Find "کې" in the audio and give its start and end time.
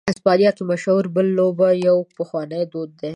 0.57-0.63